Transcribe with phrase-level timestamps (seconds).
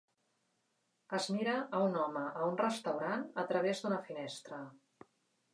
[1.17, 4.67] Es mira a un home a un restaurant a través d'una finestra.